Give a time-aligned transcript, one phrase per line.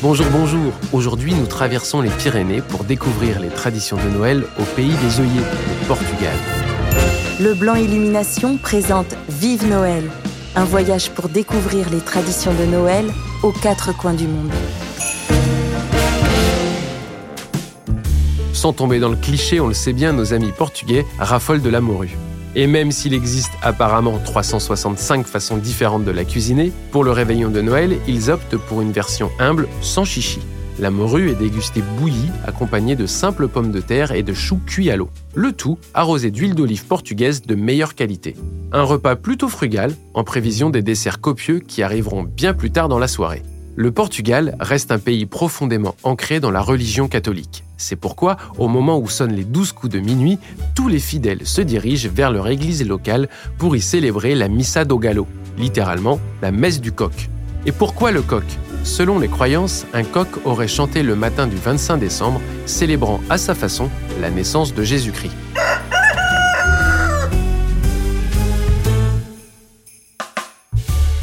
[0.00, 0.72] Bonjour, bonjour.
[0.92, 5.40] Aujourd'hui, nous traversons les Pyrénées pour découvrir les traditions de Noël au pays des œillets,
[5.80, 6.36] le Portugal.
[7.40, 10.08] Le Blanc Illumination présente Vive Noël,
[10.54, 13.06] un voyage pour découvrir les traditions de Noël
[13.42, 14.52] aux quatre coins du monde.
[18.52, 21.80] Sans tomber dans le cliché, on le sait bien, nos amis portugais raffolent de la
[21.80, 22.16] morue.
[22.54, 27.60] Et même s'il existe apparemment 365 façons différentes de la cuisiner, pour le réveillon de
[27.60, 30.40] Noël, ils optent pour une version humble sans chichi.
[30.80, 34.90] La morue est dégustée bouillie, accompagnée de simples pommes de terre et de choux cuits
[34.90, 35.10] à l'eau.
[35.34, 38.36] Le tout arrosé d'huile d'olive portugaise de meilleure qualité.
[38.70, 43.00] Un repas plutôt frugal, en prévision des desserts copieux qui arriveront bien plus tard dans
[43.00, 43.42] la soirée.
[43.80, 47.62] Le Portugal reste un pays profondément ancré dans la religion catholique.
[47.76, 50.40] C'est pourquoi, au moment où sonnent les douze coups de minuit,
[50.74, 54.98] tous les fidèles se dirigent vers leur église locale pour y célébrer la Missa do
[54.98, 57.28] Gallo, littéralement la messe du coq.
[57.66, 58.42] Et pourquoi le coq?
[58.82, 63.54] Selon les croyances, un coq aurait chanté le matin du 25 décembre, célébrant à sa
[63.54, 65.30] façon la naissance de Jésus-Christ.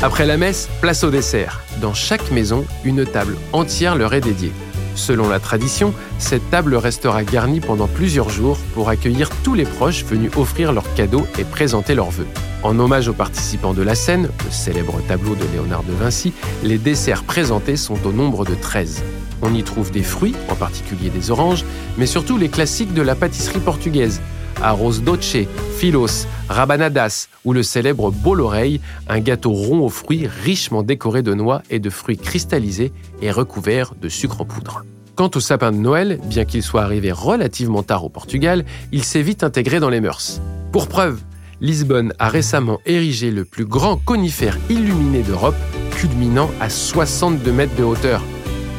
[0.02, 1.62] Après la messe, place au dessert.
[1.82, 4.52] Dans chaque maison, une table entière leur est dédiée.
[4.94, 10.04] Selon la tradition, cette table restera garnie pendant plusieurs jours pour accueillir tous les proches
[10.04, 12.28] venus offrir leurs cadeaux et présenter leurs vœux.
[12.62, 16.78] En hommage aux participants de la scène, le célèbre tableau de Léonard de Vinci, les
[16.78, 19.04] desserts présentés sont au nombre de 13.
[19.42, 21.64] On y trouve des fruits, en particulier des oranges,
[21.98, 24.22] mais surtout les classiques de la pâtisserie portugaise,
[24.62, 30.84] arroz doce, filos, rabanadas ou le célèbre bol oreille, un gâteau rond aux fruits richement
[30.84, 34.84] décoré de noix et de fruits cristallisés et recouvert de sucre en poudre.
[35.16, 39.22] Quant au sapin de Noël, bien qu'il soit arrivé relativement tard au Portugal, il s'est
[39.22, 40.42] vite intégré dans les mœurs.
[40.74, 41.22] Pour preuve,
[41.62, 45.56] Lisbonne a récemment érigé le plus grand conifère illuminé d'Europe,
[45.92, 48.22] culminant à 62 mètres de hauteur.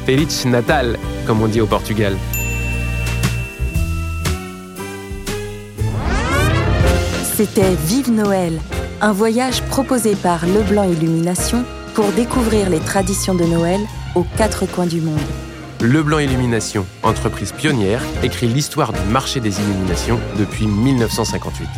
[0.05, 2.15] Feliz Natal, comme on dit au Portugal.
[7.37, 8.59] C'était Vive Noël,
[9.03, 13.79] un voyage proposé par Leblanc Illumination pour découvrir les traditions de Noël
[14.15, 15.21] aux quatre coins du monde.
[15.83, 21.69] Leblanc Illumination, entreprise pionnière, écrit l'histoire du marché des illuminations depuis 1958.